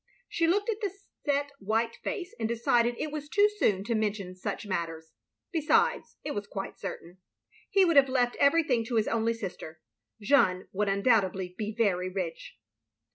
[0.27, 0.91] She looked at the
[1.25, 5.11] set white face, and decided it was too soon to mention such matters.
[5.51, 7.19] Besides, it was quite certain.
[7.69, 9.79] He would have left every thing to his only sister.
[10.19, 12.57] Jeanne would undoubt edly be very rich.